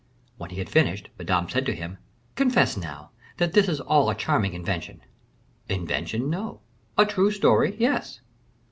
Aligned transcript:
When 0.39 0.49
he 0.49 0.57
had 0.57 0.67
finished, 0.67 1.09
Madame 1.19 1.47
said 1.47 1.63
to 1.67 1.75
him, 1.75 1.99
"Confess, 2.35 2.75
now, 2.75 3.11
that 3.37 3.55
is 3.55 3.67
his 3.67 3.79
all 3.81 4.09
a 4.09 4.15
charming 4.15 4.55
invention." 4.55 5.01
"Invention, 5.69 6.27
no; 6.27 6.61
a 6.97 7.05
true 7.05 7.29
story, 7.29 7.75
yes." 7.77 8.19